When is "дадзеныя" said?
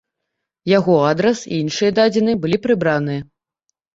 1.99-2.39